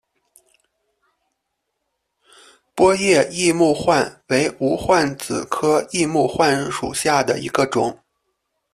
[2.73, 7.99] 波叶异木患为无患子科异木患属下的一个种。